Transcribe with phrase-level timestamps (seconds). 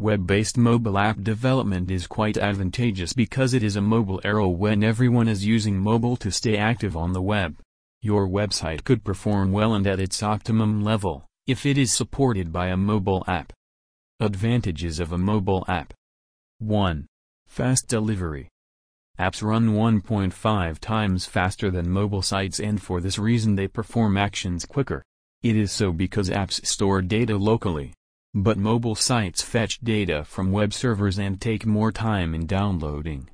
[0.00, 5.28] Web-based mobile app development is quite advantageous because it is a mobile era when everyone
[5.28, 7.58] is using mobile to stay active on the web.
[8.00, 12.68] Your website could perform well and at its optimum level, if it is supported by
[12.68, 13.52] a mobile app.
[14.20, 15.92] Advantages of a mobile app
[16.60, 17.06] 1.
[17.46, 18.48] Fast delivery.
[19.18, 24.64] Apps run 1.5 times faster than mobile sites and for this reason they perform actions
[24.64, 25.04] quicker.
[25.42, 27.92] It is so because apps store data locally.
[28.34, 33.28] But mobile sites fetch data from web servers and take more time in downloading.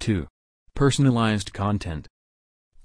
[0.00, 0.26] 2.
[0.74, 2.06] Personalized content.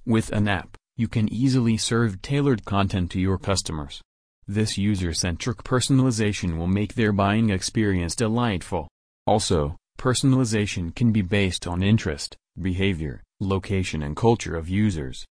[0.05, 3.99] With an app, you can easily serve tailored content to your customers.
[4.47, 8.87] This user-centric personalization will make their buying experience delightful.
[9.27, 15.25] Also, personalization can be based on interest, behavior, location and culture of users.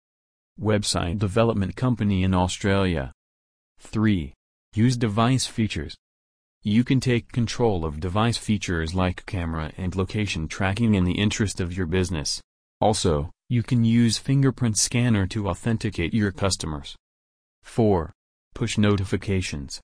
[0.58, 3.12] Website development company in Australia.
[3.80, 4.32] 3.
[4.78, 5.96] Use device features.
[6.62, 11.58] You can take control of device features like camera and location tracking in the interest
[11.58, 12.40] of your business.
[12.80, 16.94] Also, you can use fingerprint scanner to authenticate your customers.
[17.64, 18.12] 4.
[18.54, 19.80] Push notifications.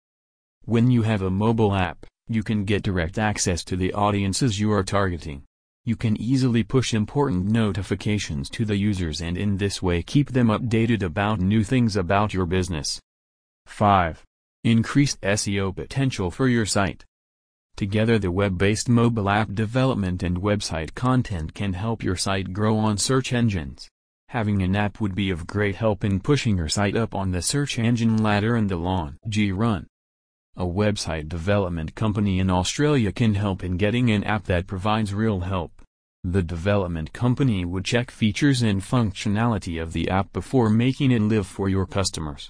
[0.64, 4.70] When you have a mobile app, you can get direct access to the audiences you
[4.70, 5.42] are targeting.
[5.84, 10.50] You can easily push important notifications to the users and in this way keep them
[10.50, 13.00] updated about new things about your business.
[13.66, 14.22] 5.
[14.64, 17.04] Increased SEO potential for your site.
[17.76, 22.96] Together the web-based mobile app development and website content can help your site grow on
[22.96, 23.90] search engines.
[24.30, 27.42] Having an app would be of great help in pushing your site up on the
[27.42, 29.86] search engine ladder in the long G run.
[30.56, 35.40] A website development company in Australia can help in getting an app that provides real
[35.40, 35.72] help.
[36.22, 41.46] The development company would check features and functionality of the app before making it live
[41.46, 42.42] for your customers.